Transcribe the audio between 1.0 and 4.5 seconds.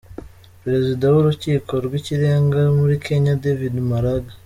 w’ urukiko rw’ ikirenga muri Kenya David Maraga